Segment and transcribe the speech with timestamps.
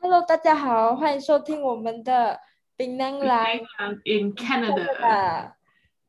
[0.00, 2.38] Hello，大家好，欢迎收听我们的
[2.76, 3.56] 槟榔来
[4.04, 5.52] in Canada，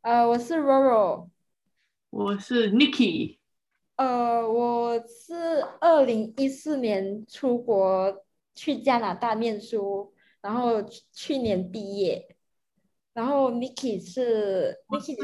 [0.01, 1.29] 呃，我是 Roro，
[2.11, 3.39] 我是 Nikki，
[3.95, 8.23] 呃，我是二零一四年出国
[8.53, 12.35] 去加拿大念书，然后去去年毕业，
[13.13, 15.15] 然后 Nikki 是我是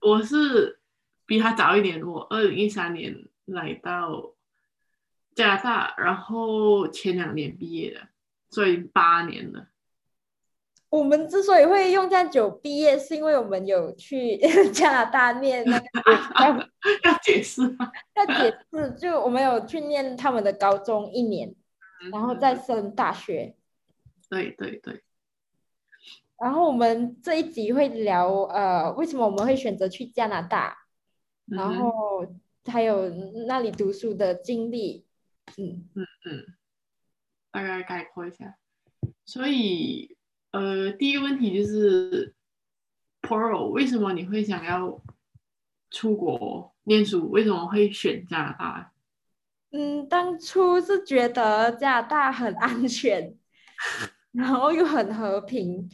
[0.00, 0.80] 我是
[1.24, 3.14] 比他早一点，我二零一三年
[3.44, 4.34] 来到
[5.34, 8.00] 加拿大，然后前两年毕业的，
[8.50, 9.68] 所以八年了。
[10.90, 14.36] 我们之所以会用这样久毕业，是因为我们有去
[14.74, 15.86] 加拿大念那个
[16.44, 16.58] 要
[17.10, 17.90] 要解释吗？
[18.14, 21.54] 要解释，就我们有去念他们的高中一年，
[22.12, 23.56] 然后再升大学。
[24.28, 25.02] 对对对，
[26.38, 30.76] 然后我们这一集会聊呃，为什么我们会选择去加拿大，
[31.46, 32.26] 然后
[32.66, 33.08] 还有
[33.46, 35.06] 那里读书的经历。
[35.58, 36.54] 嗯，嗯嗯，
[37.50, 38.56] 大概概括一下。
[39.24, 40.16] 所以
[40.50, 42.34] 呃，第一个问题就是
[43.20, 45.02] Pro，为什么你会想要
[45.90, 47.30] 出国念书？
[47.30, 48.92] 为什么会选加拿大？
[49.70, 53.34] 嗯，当初是觉得加拿大很安全，
[54.32, 55.88] 然后又很和平，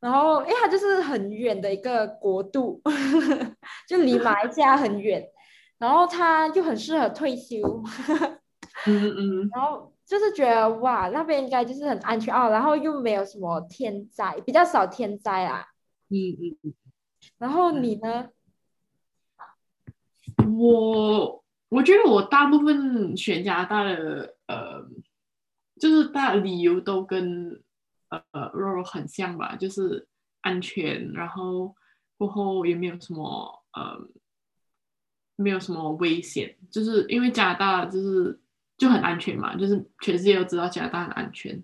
[0.00, 2.80] 然后因为它就是很远的一个国度，
[3.86, 5.22] 就离马来西亚很远，
[5.76, 7.84] 然后它又很适合退休，
[8.88, 15.68] 嗯嗯然后就是觉得哇，那边应该就是很安全哦，然后又没有什么天灾，比较少天灾啦。
[16.08, 16.74] 嗯嗯嗯。
[17.38, 18.28] 然后你呢？
[20.56, 24.82] 我我觉得我大部分选加拿大的呃，
[25.80, 27.62] 就是大理由都跟
[28.08, 30.06] 呃肉肉很像吧，就是
[30.40, 31.74] 安全，然后
[32.16, 33.98] 过后也没有什么呃，
[35.36, 38.40] 没有什么危险，就是因为加拿大就是
[38.78, 41.62] 就很安全嘛，就是全世界都知道加拿大很安全。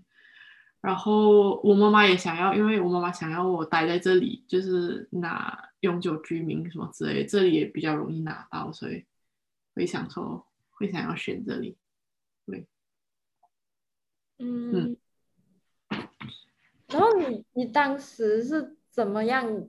[0.83, 9.07] 然后我妈妈也想要，因为我妈妈想要我待在这里，就是拿永久居民什么之类的，这里也比较容易拿到，所以
[9.75, 11.79] 会想说会想要选这里。
[12.45, 12.67] 对，
[14.39, 14.97] 嗯，
[16.89, 19.67] 然后你你当时是怎么样？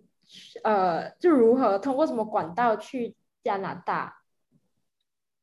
[0.63, 4.23] 呃，就如何通过什么管道去加拿大？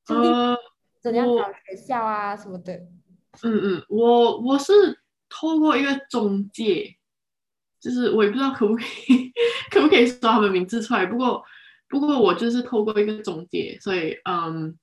[0.08, 0.56] 呃，我
[1.02, 2.74] 怎样找学校啊什么的？
[3.42, 4.72] 嗯嗯，我我是
[5.28, 6.96] 透过一个中介，
[7.80, 9.32] 就是我也不知道可不可以
[9.70, 11.42] 可不可以说他们名字出来，不过
[11.88, 14.78] 不过我就是透过一个中介，所以嗯，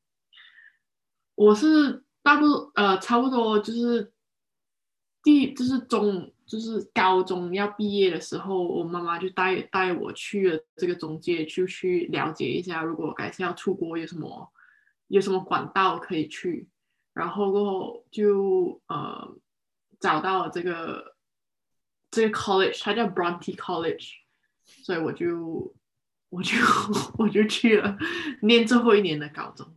[1.35, 4.12] 我是大部呃差不多就是
[5.24, 14.52] 第就是中就是高中要毕业的时候，我妈妈就带带我去了这个中介，就去了解一下，如果改天要出国有什么
[15.09, 16.70] 有什么管道可以去。
[17.14, 19.36] 然后过后就呃
[20.00, 21.16] 找到了这个
[22.09, 24.12] 这个 college，它叫 Bronte College，
[24.64, 25.75] 所以我就
[26.30, 26.56] 我就
[27.18, 27.97] 我就去了
[28.42, 29.68] 念最后一年的高中。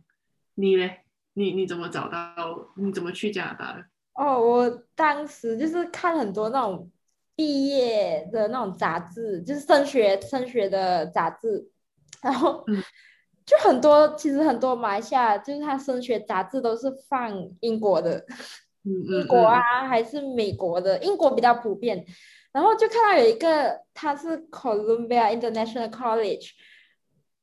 [0.55, 1.01] 你嘞？
[1.33, 2.71] 你你怎么找到？
[2.77, 3.83] 你怎么去加拿大的？
[4.13, 6.91] 哦，我当时就是看很多那种
[7.35, 11.71] 毕业的那种杂志，就是升学升学的杂志，
[12.21, 12.83] 然后嗯
[13.45, 18.25] 就很多，其实很多马来西亚就是他升学杂志都是放英国的，
[18.83, 22.05] 嗯英嗯国啊还是美国的，英国比较普遍。
[22.53, 26.51] 然后就看到有一个，它是 Columbia International College，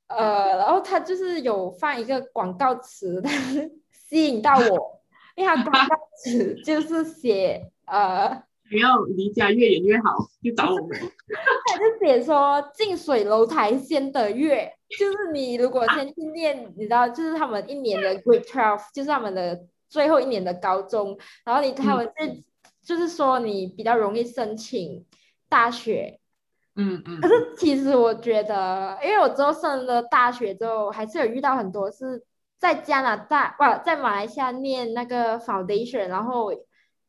[0.06, 3.20] 呃，然后它就是有放一个广告词，
[3.90, 5.02] 吸引到我，
[5.34, 10.98] 因为它广告词就是写呃，你要离家越远越好，就找我们。
[11.66, 22.42] 他就写说近水楼台先得月，就是你如果先去念，你知道，就是他们一年的 Grade Twelve，就是他们的最后一年的高中，然后你他们是、
[22.84, 25.04] 就是说你比较容易申请
[25.48, 26.18] 大学。
[26.76, 32.22] 嗯嗯可是其实我觉得，因为我之后上了大学之后，还是有遇到很多是
[32.58, 36.52] 在加拿大，哇，在马来西亚念那个 foundation，然后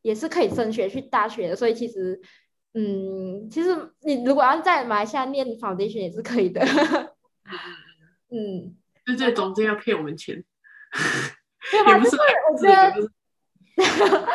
[0.02, 2.20] 也是可以升学去大学的，所以其实，
[2.74, 6.62] 嗯，其实你如果要在马来西亚念 foundation 也是可以的，
[8.30, 8.76] 嗯，
[9.06, 10.44] 就这中间要骗我们钱，
[11.72, 11.98] 对吧？
[12.00, 12.18] 就是是
[12.52, 12.64] 我是。
[12.68, 13.10] 觉得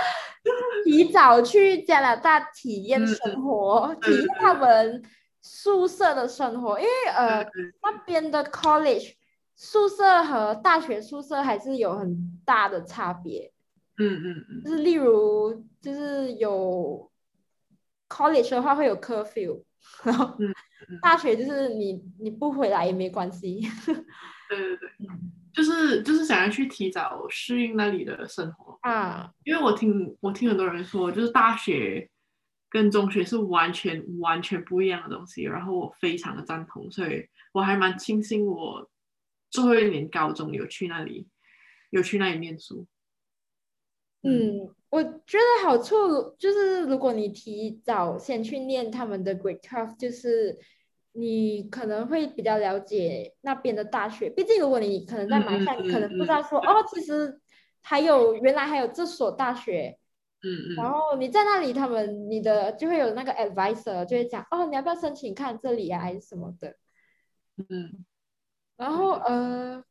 [0.85, 5.03] 提早去加拿大体验嗯生活，嗯体验他们
[5.43, 7.51] 宿舍的生活，因为呃嗯
[7.83, 9.15] 那边的 college
[9.57, 13.53] 宿舍和大学宿舍还是有很大的差别，
[13.99, 14.63] 嗯嗯嗯。
[14.65, 17.11] 就是例如就是有
[18.09, 19.63] college 的话会有 curfew，
[20.05, 20.49] 然后嗯
[20.89, 20.99] 嗯。
[21.03, 23.61] 大学就是你你不回来也没关系，
[24.49, 24.89] 对对对，
[25.53, 28.79] 就是就是想要去提早适应那里的生活。
[28.83, 32.09] 啊，因为我听我听很多人说，就是大学
[32.69, 38.89] 跟中学是完全完全不一样的东西，然后我非常的赞同，所以我还蛮庆幸我
[39.51, 41.27] 最后一年高中有去那里
[41.91, 42.87] 有去那里念书。
[44.27, 50.59] 嗯，我觉得好处就是如果你提早先去念他们的 Grade Twelve，就是
[51.13, 54.29] 你可能会比较了解那边的大学。
[54.29, 57.41] 毕竟如果你可能在马来西亚，你可能不知嗯道说哦，其实
[57.83, 59.99] 还有原来还有这所大学，
[60.43, 66.77] 嗯嗯然后你在那里，他们你的就会有那个 advisor 就会讲哦，你要不要申请看这里啊，还是什么的。
[67.69, 68.05] 嗯，
[68.77, 69.83] 然后呃，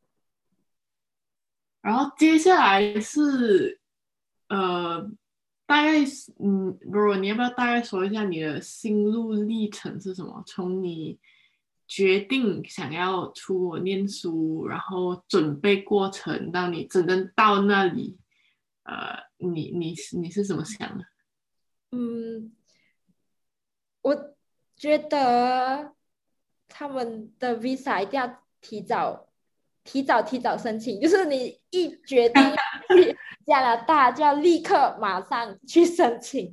[1.81, 3.79] 然后接下来是
[4.47, 5.01] 呃，
[5.65, 10.43] 大概是嗯，如你要不要大概说一下你的心路历程是什么？
[10.45, 11.19] 从你
[11.87, 18.17] 决定想要出国念书，然后准备过程到你真正到那里，
[18.83, 21.05] 呃，你你是你是怎么想的？
[21.91, 22.51] 嗯，
[24.01, 24.35] 我
[24.75, 25.93] 觉得
[26.67, 29.29] 他们的 visa 一定要提早、
[29.83, 32.55] 提早、提早申请，就是你一决定要
[33.45, 36.51] 加拿大，就要立刻马上去申请，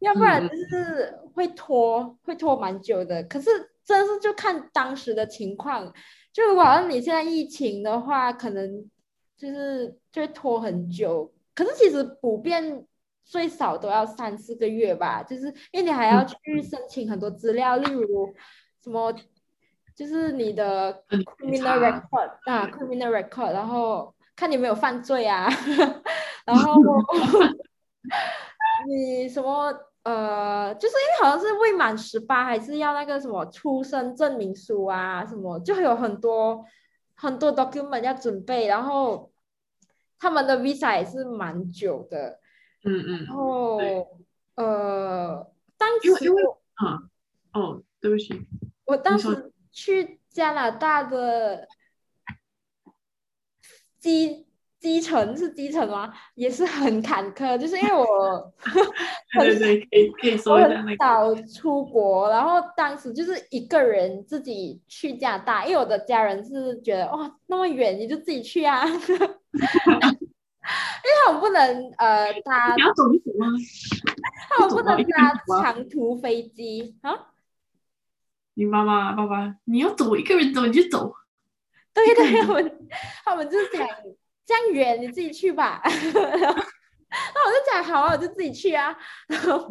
[0.00, 3.22] 要不然嗯就是会拖，会拖蛮久的。
[3.24, 3.50] 可是
[3.84, 5.92] 真是就看当时的情况，
[6.32, 8.88] 就如果好像你现在疫情的话，可能
[9.36, 11.32] 就是就会拖很久。
[11.54, 12.86] 可是其实普遍
[13.24, 18.32] 最少都要三四个月吧，就是因为你还要去申请很多资料，例如
[18.82, 19.14] 什么，
[19.94, 25.48] 就是你的 criminal 查 record 啊，criminal record，然后看你有没有犯罪啊，
[26.46, 26.80] 然后
[28.86, 29.72] 你什么
[30.02, 36.64] 呃，就是因为好像是未满十八，还是要那个什么出生证明书啊，什么就会有很多
[37.14, 39.30] 很多 document 要准备，然后
[40.18, 42.40] 他们的 visa 也是蛮久的，
[42.84, 43.78] 嗯嗯然后
[44.54, 46.42] 呃，当时因为
[46.74, 47.02] 啊
[47.52, 48.46] 哦，对不起，
[48.86, 51.68] 我当时去加拿大的
[53.98, 54.46] 机
[54.80, 56.12] 机程是基层吗？
[56.34, 58.52] 也是很坎坷，就是因为我
[59.38, 69.30] 对对对，可以可以我说一下那个，很少出国，然后当时就是一个人自己去加拿大，因为我的家人是觉得哇那么远你就自己去啊， 因为
[71.26, 73.46] 他们不能呃搭你要走就走啊，
[74.48, 76.96] 他们不能搭长途飞机。
[77.02, 77.26] 啊。
[78.54, 81.14] 你妈妈爸爸，你要走一个人走你就走，
[81.94, 82.88] 对对，他们
[83.24, 83.86] 他们就是讲
[84.50, 85.80] 这样远，你自己去吧。
[85.86, 88.96] 那我就讲好啊，我就自己去啊。
[89.28, 89.68] 然 后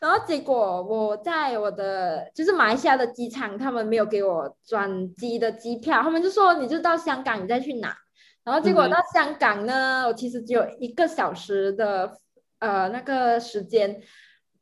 [0.00, 7.96] 然后结果我在我的就是马来西亚的机场，他们没有给我转机的机票，他们就说你就到香港你再去拿。
[8.42, 12.18] 然后结果到香港呢，我其实只有一个小时的
[12.58, 14.02] 呃那个时间。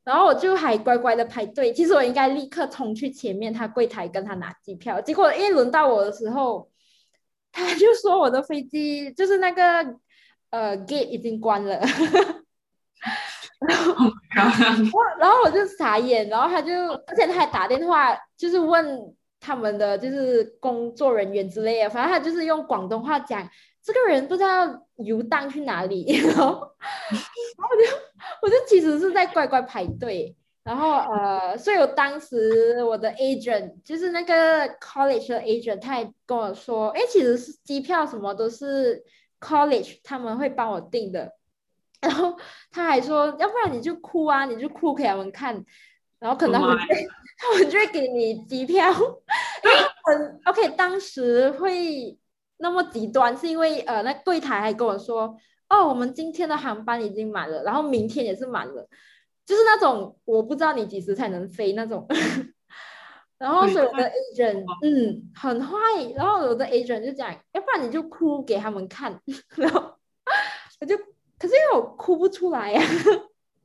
[0.02, 6.69] 然后我就还乖乖的排队，其实我应该立刻冲去前面他柜台跟他拿机票，结果因为轮到我的时候，
[7.52, 9.62] 他就说我的飞机就是那个
[10.50, 11.80] 呃 gate 已经关了，
[14.34, 16.72] 刚刚我然后我就傻眼，然后他就
[17.06, 23.48] 而且他还打电话就是问他们的就是工作人员之类的，反正他就是用广东话讲
[23.82, 26.70] 这个人不知道游荡去哪里， 然后
[27.10, 27.82] 然后我就
[28.42, 30.36] 我就其实是在乖乖排队。
[30.62, 39.02] 然后呃，所以我当时我的 agent 就是那个 college 的 agent，他也跟我说，哎，其实是机票什么都是
[39.40, 41.32] college 他们会帮我订的。
[42.00, 42.36] 然后
[42.70, 45.64] 他还说，要不然你就哭啊，你就哭给他们看，
[46.18, 48.90] 然后可能他们 Oh 就会他们就会给你机票。
[49.64, 52.18] 因为他们 OK 当时会
[52.58, 55.36] 那么极端，是因为呃，那柜台还跟我说，
[55.68, 58.88] 哦，我们今天的航班已经满了，然后明天也是满了。
[59.50, 62.06] 就是那种我不知道你几时才能飞那种，
[63.36, 65.28] 然后所以我的 agent 嗯。
[65.34, 65.74] 很坏，
[66.14, 69.20] 然后我的 agent 就讲，要不然你就哭给他们看，
[69.56, 69.96] 然后
[70.80, 70.96] 我就
[71.36, 72.80] 可是因为我哭不出来呀、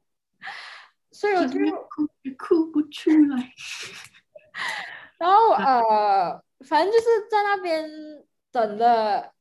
[1.12, 3.54] 所以我就哭也哭不出来，
[5.20, 7.88] 然后呃，反正就是在那边
[8.52, 9.34] 等了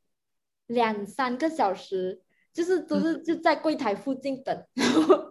[0.66, 2.20] 两三个小时，
[2.52, 5.23] 就是都是就在柜台附近等，然后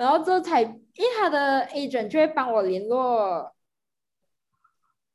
[0.00, 3.52] 然后之后才，因为他的 agent 就会帮我联络，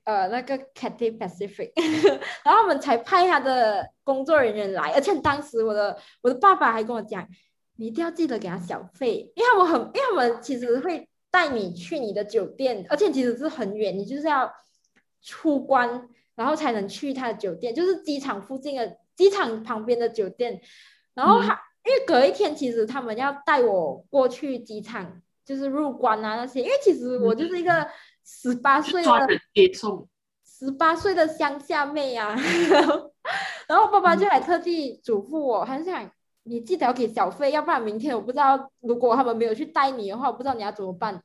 [0.03, 1.71] 呃，那个 Cathay Pacific，
[2.45, 7.27] 然后我们才派他的工作人员来，而且当时我的我的爸爸还跟我讲，
[7.77, 14.53] 你一定要记得给他小费，因为他们很，因为他们其实会带你去你的酒店，而且其实是很远，你就是要
[15.23, 20.61] 出关，然后才能去他的酒店，就是机场附近的机场旁边的酒店。
[21.15, 26.61] 然后他，因为隔一天其实他们要带我过去机场，就是入关啊那些。
[26.61, 27.87] 因为其实我就是一个
[28.25, 29.09] 十八岁的
[29.53, 30.07] 接送，
[30.43, 32.35] 十八岁的乡下妹啊。
[33.67, 36.09] 然后爸爸就来特地嘱咐我，他想
[36.43, 41.23] 你记得要给小费，要不然明天我不知道如果他们没有去带你的话，我不知道你要怎么办。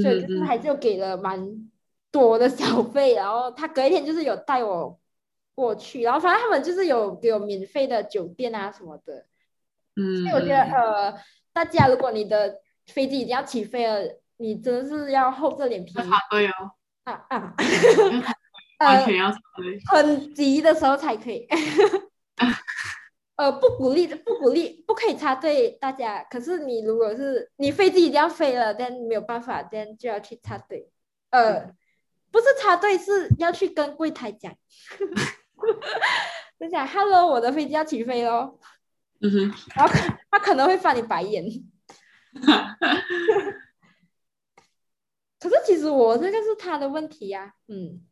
[0.00, 1.70] 所以就是还是给了蛮
[2.10, 4.98] 多的小费，然后他隔一天就是有带我
[5.54, 9.26] 过去，然后反正他们就是有给我免费的酒店啊什么的。
[9.96, 11.14] 嗯，所以我觉得呃，
[11.52, 14.00] 大家如果你的飞机已经要起飞了，
[14.38, 15.92] 你真的是要厚着脸皮。
[15.94, 16.70] 插队哦。
[17.04, 17.54] 啊啊。
[18.80, 19.78] 完全要插队。
[19.86, 21.46] 很急的时候才可以。
[23.36, 26.22] 呃，不鼓励，不鼓励，不可以插队，大家。
[26.24, 30.90] 可是你如果是你飞机已经要飞了，但没有办法，但就要去插队。
[31.30, 31.70] 呃，
[32.30, 34.52] 不是插队，是要去跟柜台讲，
[36.60, 38.58] 就讲 “hello，我的飞机要起飞喽。”
[39.22, 39.94] 嗯哼，然后
[40.30, 41.44] 他可能会翻你白眼。
[45.38, 47.54] 可是其实我这个是他的问题呀。
[47.68, 48.02] 嗯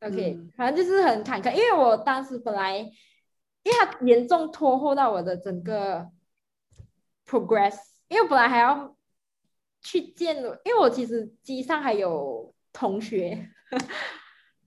[0.00, 2.90] ，OK，反正就是很坎坷，因为我当时本来。
[3.66, 6.10] 因为他严重拖后到我的整个
[7.26, 7.74] progress，
[8.08, 8.94] 因为我本来还要
[9.80, 13.48] 去见，因为我其实机上还有同学，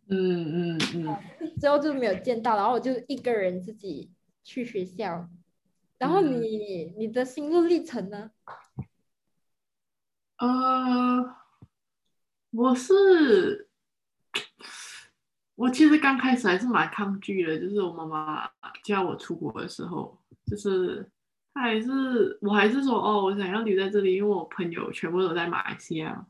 [0.10, 1.16] 嗯嗯嗯，
[1.62, 4.12] 之后就没有见到，然后我就一个人自己
[4.44, 5.30] 去学校。
[5.98, 8.32] 然后你你的心路历程呢？
[10.38, 11.36] 呃，
[12.52, 13.68] 我是。
[15.56, 18.48] 我其实刚开始还是蛮抗拒的，就是我妈妈
[18.84, 21.10] 叫我出国的时候，就是
[21.52, 26.28] 她还是我还是说哦，我想要留在这里，因为我朋友全部都在马来西亚，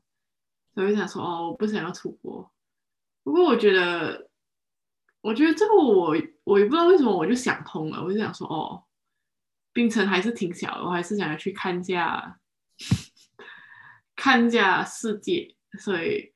[0.74, 2.50] 所以我想说哦，我不想要出国。
[3.22, 4.30] 不过我觉得，
[5.20, 8.82] 我觉得这个我我也不知道为什么，我就想通了，我就想说哦，
[9.78, 12.40] 冰城还是挺小的，我还是想要去看一下，
[14.16, 16.34] 看一下世界，所以。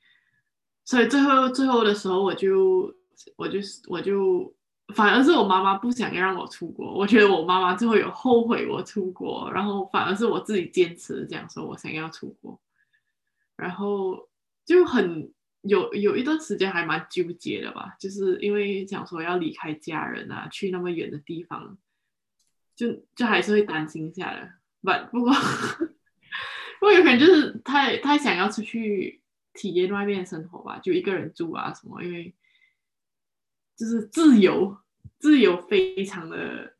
[0.84, 2.94] 所以最后最后的时候，我就
[3.36, 4.54] 我就我就
[4.94, 6.94] 反而是我妈妈不想让我出国。
[6.94, 12.60] 我觉得我妈妈最后有后悔我出国，然后反而是我自己坚持这样说，我想要出国。
[13.56, 14.30] 然后
[14.66, 15.32] 就很
[15.62, 21.78] 有有一段时间还蛮纠结的吧，就是因为讲说要离开家人啊，去那么远的地方，
[22.86, 24.50] 就就还是会担心一下的。
[24.82, 29.20] 不不过不过有可能就是太太想要出去。
[29.54, 32.34] 体验外面的生活吧，就一个人住啊什么，因为
[33.76, 34.78] 就是自由，
[35.20, 36.74] 自由非常的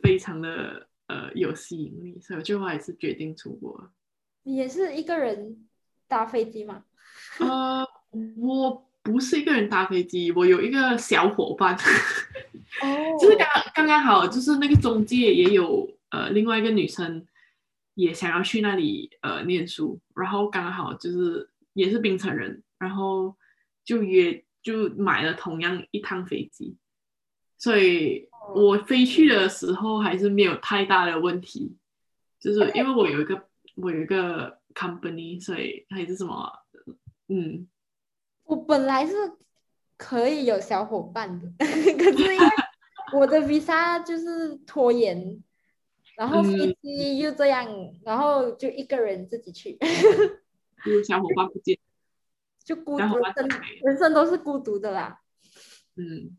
[0.00, 3.90] 非常的呃有吸引力，所以最后还是决定出国。
[4.44, 5.66] 你也是一个人
[6.06, 6.84] 搭飞机吗？
[7.40, 7.84] 呃，
[8.36, 11.76] 我不是一个人搭飞机，我有一个小伙伴，
[12.82, 17.26] 哦，就是刚刚刚好，就是那个中介也有呃另外一个女生
[17.94, 21.48] 也想要去那里呃念书，然后刚好就是。
[21.76, 23.36] 也是槟城人，然后
[23.84, 26.74] 就约就买了同样一趟飞机，
[27.58, 31.76] 所以我飞去的时候还是没有太大的问题，
[32.40, 36.50] 就是因为我有一个我有一个 company，所以还是什么，
[37.28, 37.68] 嗯，
[38.44, 39.14] 我本来是
[39.96, 41.66] 可以有小伙伴的， 可
[42.12, 42.46] 是因为
[43.14, 45.42] 我的 visa 就是拖延，
[46.16, 47.66] 然后飞机又这样，
[48.04, 49.78] 然后就一个人自己去。
[51.06, 51.78] 小伙伴不见，
[52.64, 53.04] 就孤独，
[53.84, 55.20] 人生都是孤独的啦。
[55.96, 56.30] 嗯，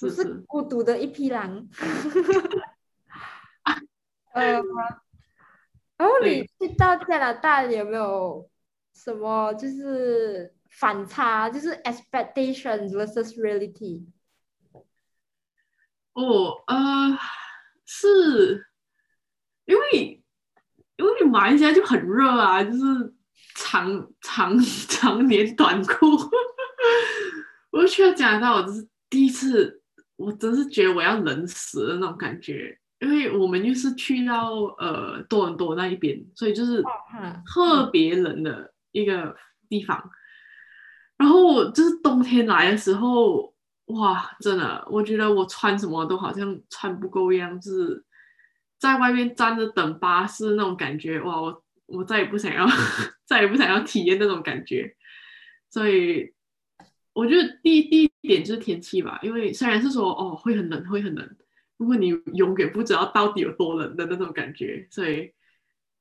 [0.00, 1.68] 不是孤独的一匹狼。
[4.32, 4.62] 呃，
[5.96, 8.48] 然后你去到加拿大有没有
[8.94, 14.06] 什么就是反差，就是 expectations versus reality？
[16.14, 17.18] 哦，呃，
[17.86, 18.66] 是
[19.66, 20.22] 因为
[20.96, 23.14] 因为马来西亚就很热啊，就是。
[23.56, 24.56] 长长
[24.88, 26.06] 长年短裤，
[27.70, 29.82] 我去了加拿大，我这是第一次，
[30.16, 36.82] 我真是觉得我要冷死的那种感觉，因为我们又是去到呃多伦多那一边，所以就是
[37.44, 39.36] 特别冷的一个
[39.68, 40.10] 地方。
[41.20, 43.54] 然后就是冬天来的时候，
[43.86, 48.02] 哇，真的，我觉得我穿什么都好像穿不够一样，就是
[48.78, 51.62] 在外面站着等巴士那种感觉，哇，我。
[51.92, 52.64] 我再也不想要，
[53.26, 54.94] 再也不想要体验那种感觉，
[55.68, 56.32] 所以
[57.12, 61.36] 我觉得第一第一点就是天气吧，因为虽然是说哦会很冷，会很冷，
[61.76, 65.32] 不过你永远不知道到底有多冷的那种感觉，所以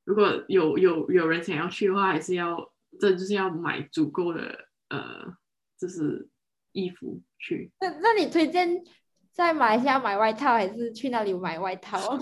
[0.05, 5.35] 如果有有有人想要去的话，还是要这就是要买足够的呃，
[5.79, 6.29] 就是
[6.71, 7.71] 衣服去。
[7.79, 8.83] 那那你推荐
[9.31, 11.97] 在马来西亚买外套，还是去那里买外套？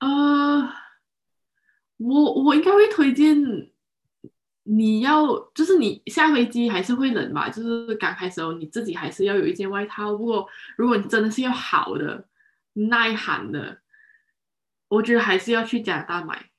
[0.00, 0.72] 呃，
[1.98, 3.36] 我我应该会推荐
[4.62, 10.16] 你要，就是你下飞机还是会冷嘛，就是刚开始哦，你自己还是要有一件外套。
[10.16, 12.26] 不过如果你真的是要好的、
[12.72, 13.80] 耐寒的，
[14.88, 16.50] 我觉得还是要去加拿大买，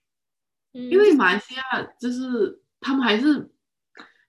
[0.73, 1.61] 嗯，因为马来西亚
[1.99, 3.51] 就是他们还是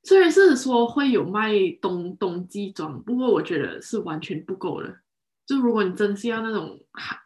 [0.03, 5.01] 虽然是说会有卖冬冬季装，不过我觉得是完全不够的。
[5.47, 7.17] 就如果你真是要那种好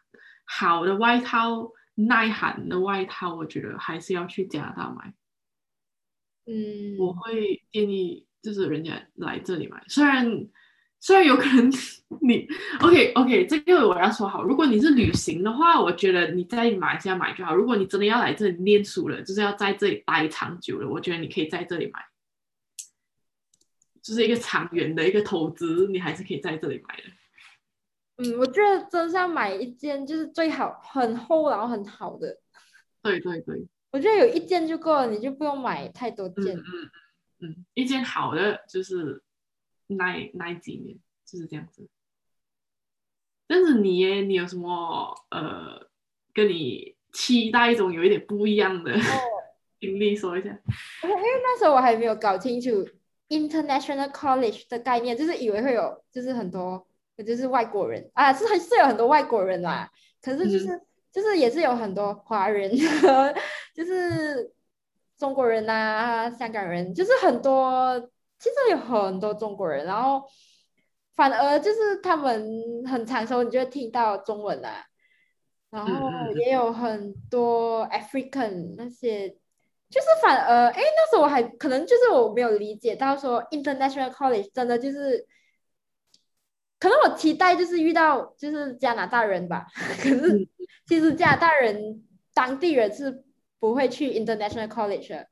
[0.45, 5.13] 好的外套、耐寒的外套，我觉得还是要去加拿大买。
[6.45, 10.25] 嗯，我会建议就是人家来这里买，虽然
[11.03, 11.69] 虽然有可能
[12.21, 12.47] 你
[12.79, 17.53] OK OK，这个我要说好，如果你是旅行的话，我觉得你在马来西亚买就好。
[17.53, 21.99] 如果你真的要来这里念书了，就是要在这里待长久了，我觉得你可以在这里买，
[24.01, 27.03] 就是一个长远的一个投资，你还是可以在这里买的。
[28.23, 32.39] 嗯，我觉得真是要买一件就是最好很厚然后很好的，
[33.01, 36.55] 对对对，我觉得有一件就够了，你就不用买太多件。
[36.55, 36.89] 嗯嗯
[37.41, 39.21] 嗯，一件好的就是
[39.97, 41.87] 耐耐几年，就是这样子。
[43.47, 45.87] 但是你耶，你有什么呃，
[46.33, 48.93] 跟你期待中有一点不一样的
[49.79, 50.49] 经历说一下？
[51.03, 52.69] 因为那时候我还没有搞清楚
[53.29, 56.87] international college 的概念，就是以为会有就是很多
[57.25, 59.89] 就是外国人啊，是很是有很多外国人啦，
[60.21, 60.81] 可是就是、
[61.11, 62.71] 就是也是有很多华人，
[63.75, 64.51] 就是
[65.17, 68.09] 中国人啊、香港人，就是很多
[68.43, 70.21] 其实有很多中国人，然后
[71.15, 74.85] 反而就是他们很长时候你就会听到中文啦，
[75.69, 79.37] 然后也有很多 African 那些。
[79.89, 85.27] 就是反而，哎，那时候我还可能就是我没有理解到说 international college 真的就是，
[86.79, 89.67] 可能我期待就是遇到就是加拿大人吧，
[90.01, 90.47] 可是嗯
[90.87, 93.23] 其实加拿大人当地人是
[93.59, 95.27] 不会去 international college 的，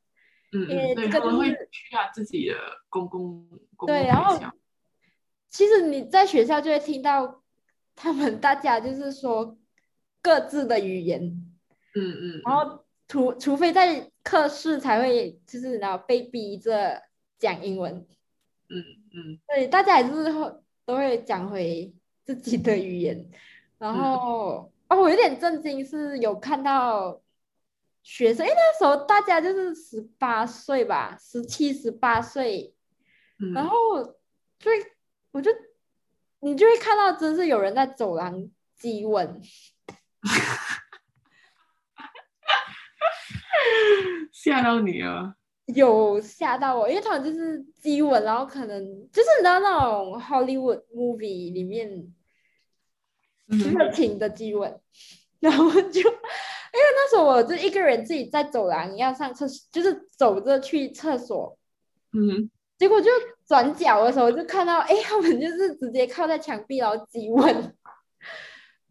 [0.52, 2.56] 嗯因为嗯，对，这个就他们会是去他自己的
[2.90, 4.40] 公共公共对然后。
[5.50, 7.44] 其实你在学校就会听到
[7.94, 9.58] 他们大家就是说
[10.22, 11.22] 各自的语言，
[11.94, 17.02] 嗯嗯，然后除除非在课室才会就是然后被逼着
[17.38, 17.94] 讲英文。
[18.70, 18.80] 嗯
[19.14, 23.30] 嗯对，大家还是会都会讲回自己的语言，
[23.78, 27.22] 然后、哦，我有点震惊，是有看到
[28.04, 32.74] 学生，因为那时候大家就是十八岁吧，十七、十八岁，
[33.40, 33.76] 嗯，然后
[34.60, 34.74] 最
[35.32, 35.52] 我就
[36.40, 39.42] 你就会看到，真是有人在走廊激吻，
[44.32, 45.36] 吓到你了。
[45.68, 52.14] 有吓到我，因为他们就是激吻，然后可能就是你知道那种 Hollywood movie 里面。
[53.54, 54.80] 嗯热情的激吻，
[55.42, 56.06] 然后就因
[56.80, 61.58] 为那时候我就一个人自己在走廊要上厕所，就是走着去厕所，
[62.14, 62.50] 嗯。
[62.78, 63.12] 结果就
[63.48, 67.46] 转角的时候就看到，哎，他们就是直接靠在墙壁然后激吻，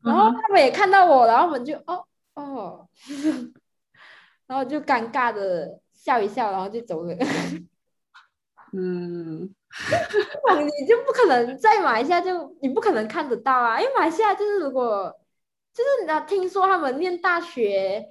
[0.02, 2.88] 然后嗯他们也看到我，然后我们就哦哦，
[4.46, 7.16] 然后就尴尬的笑一笑，然后就走了。
[8.72, 9.52] 嗯。
[10.80, 15.19] 你就不可能在马来西亚就你不可能看得到啊，因为马来西亚就是如果
[15.80, 18.06] 就是你听说他们念大学，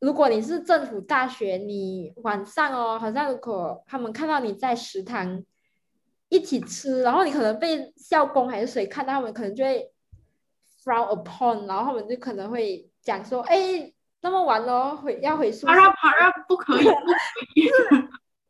[0.00, 5.42] 如果你是政府大学，你晚上哦，好像如果他们看到你在食堂
[6.28, 9.90] 一起吃，然后你可能被校工还是谁看到，他们可能就会
[10.84, 15.74] frown upon，然后他们就可能会讲说，哎，那么晚了，回要回宿舍爬。
[15.74, 17.00] 让爬让不可以，不可
[17.54, 17.68] 以。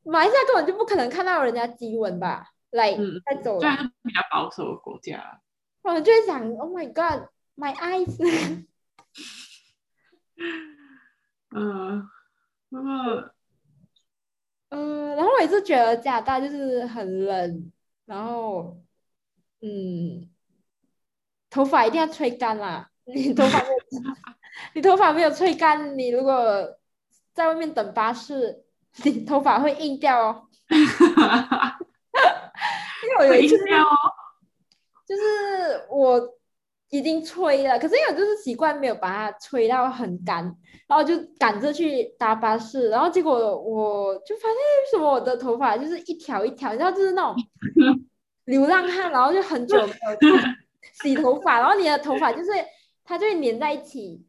[0.02, 2.44] 马来西亚根本就不可能看到人家激吻吧？
[2.70, 3.78] 来、嗯在走廊虽然。
[3.78, 5.40] 是比较保守的国家，
[5.82, 7.28] 我就会想，Oh my God,
[7.60, 8.16] my eyes
[11.54, 12.08] 嗯，
[12.70, 13.30] 那么
[14.70, 17.72] 嗯，然后我也是觉得加拿大就是很冷，
[18.06, 18.80] 然后
[19.60, 20.30] 嗯，
[21.50, 22.88] 头发一定要吹干啦。
[23.04, 23.74] 你头发没有，
[24.74, 26.78] 你头发没有吹干，你如果
[27.34, 28.64] 在外面等巴士，
[29.04, 30.46] 你头发会硬掉哦。
[33.02, 33.86] 因为我有会一次哦。
[35.04, 36.38] 就是我
[36.90, 40.44] 已经吹了，可是因为就是习惯没有把它吹到很干，
[40.86, 47.36] 然后就赶着去搭巴士，然后结果我就发现为什么我的头发就是一条一条，你知道就是那种
[48.46, 49.92] 流浪汉，然后就很久没
[50.28, 50.36] 有
[51.02, 52.50] 洗头发，然后你的头发就是
[53.04, 54.26] 它就会粘在一起，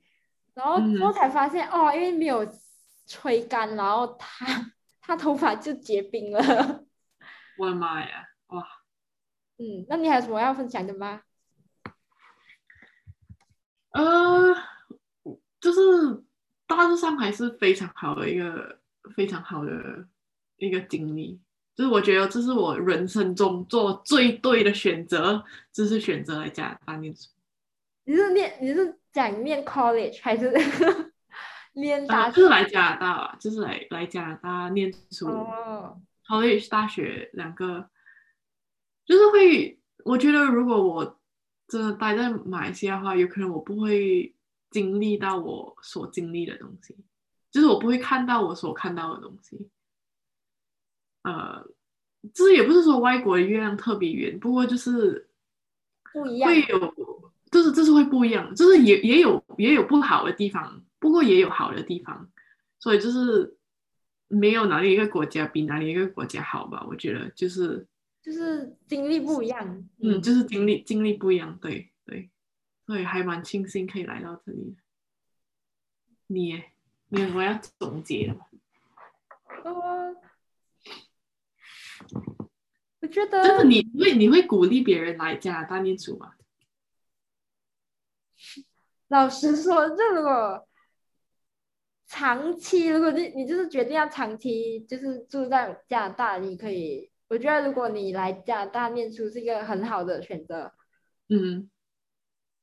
[0.54, 2.48] 然后之后才发现、哦，因为没有
[3.08, 4.72] 吹干，然后它
[5.02, 6.40] 它头发就结冰了。
[7.58, 8.24] 我的妈呀！
[8.48, 8.64] 哇，
[9.58, 11.22] 嗯，那你还有什么要分享的吗？
[13.92, 14.56] 呃，
[15.60, 15.82] 就是
[16.68, 18.80] 大致上还是非常好的一个
[19.16, 20.06] 非常好的
[20.58, 21.40] 一个经历。
[21.74, 27.30] 就是我觉得这是我人生中做最对的选择，就是选择来加拿大念书。
[28.04, 30.52] 你是念你是讲念 college 还是
[31.74, 32.36] 念大学？
[32.36, 35.28] 就是来加拿大吧，就是来来加拿大念书。
[35.28, 37.90] 哦，college 大学两个，
[39.06, 41.21] 就是会，我觉得如果我
[41.72, 44.36] 真的待在马来西亚的话，有可能我不会
[44.70, 46.94] 经历到我所经历的东西，
[47.50, 49.70] 就是我不会看到我所看到的东西。
[51.24, 51.66] 呃，
[52.34, 55.30] 这也不是说外国的月亮特别圆，不过就是
[56.12, 56.62] 不一样会。
[56.64, 62.30] 有，就是就是会不一样，就是也也有也有不好的地方，不过也有好的地方，
[62.80, 63.56] 所以就是
[64.28, 66.86] 没有哪里一个国家比哪里一个国家好吧？
[66.90, 67.88] 我觉得就是
[68.22, 69.90] 就是经历不一样。
[70.04, 72.30] 嗯，就是经历经历不一样，对对，
[72.86, 74.78] 所以还蛮庆幸可以来到这里。
[76.28, 76.64] 你
[77.10, 78.46] 你我要总结了吗？
[79.64, 80.16] 呃，
[83.02, 86.36] 我觉就是得你会你会鼓励别人来加拿大念书吗？
[89.10, 90.68] 老实说，这如果
[92.08, 100.74] 长期，如果你你就是决定要长期就是住在加拿大，你可以，我觉得如果你来加拿大念书是一个很好的选择。
[101.30, 101.70] 嗯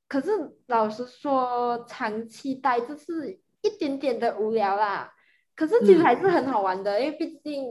[0.07, 0.31] 可是
[0.67, 5.11] 老实说，长期待就是一点点的无聊啦。
[5.57, 7.65] 可是其实嗯还是很好玩的，因为毕竟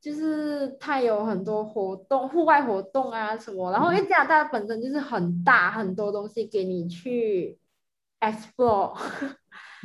[0.00, 3.72] 就是它有很多活动，户外活动啊什么。
[3.72, 7.58] 然后因为加拿大本身就是很大，很多东西给你去
[8.20, 8.96] explore，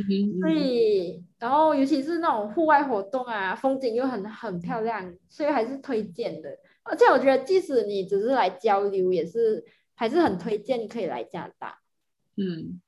[0.07, 0.39] 嗯。
[0.39, 6.49] 所以然后尤其是那种户外活动啊，风景又很很漂亮，所以还是推荐的。
[6.83, 9.63] 而且我觉得，即使你只是来交流，也是
[9.95, 11.79] 还是很推荐可以来加拿大。
[12.37, 12.81] 嗯。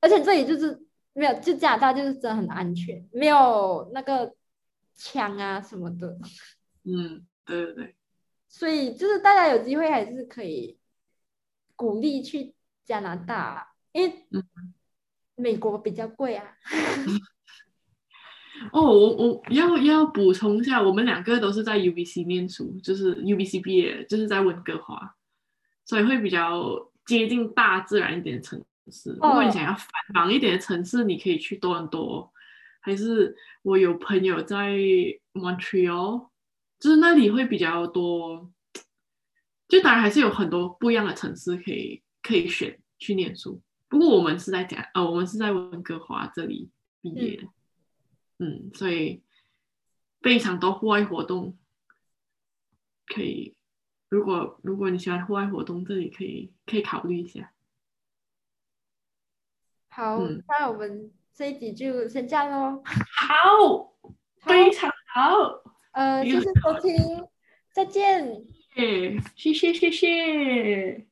[0.00, 4.34] 而且这里就是没有，就加拿大就是真的很安全，没有那个
[4.96, 6.18] 枪啊什么的，
[6.82, 7.94] 嗯，对对对，
[8.48, 10.76] 所以就是大家有机会还是可以
[11.76, 14.42] 鼓励去加拿大，因为嗯
[15.36, 16.44] 美国比较贵啊。
[18.72, 25.16] 哦，我我要要补充一下，我们两个都是在 UBC 念书，就是 UBC 毕业，就是在温哥华，
[25.84, 29.10] 所以会比较接近大自然一点的城市。
[29.14, 32.32] 如果你想要繁忙一点的城市，你可以去多伦多，
[32.80, 34.76] 还是我有朋友在
[35.32, 36.28] Montreal，
[36.78, 38.52] 就是那里会比较多。
[39.66, 43.60] 就当然还是有很多不一样的城市可以可以选去念书，
[43.92, 46.70] 不过我们是在讲呃，我们是在温哥华这里
[47.02, 47.46] 毕业的。
[48.38, 49.22] 嗯，所以
[50.22, 51.58] 非常多户外活动
[53.06, 53.54] 可以。
[54.08, 57.52] 如果如果你喜欢户外活动，这里可以可以考虑一下。
[59.90, 62.82] 好，嗯那我们这一集就先这样喽。
[62.84, 63.92] 好，
[64.40, 67.28] 非常好，呃，谢谢收听，
[67.74, 68.42] 再见。
[68.76, 71.11] 耶谢谢谢谢。